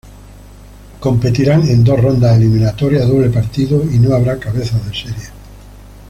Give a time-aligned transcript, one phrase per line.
[0.99, 5.29] Competirán en dos rondas eliminatorias a doble partido y no habrá cabezas de serie.